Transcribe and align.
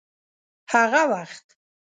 هغه 0.71 1.01
وخت 1.11 1.45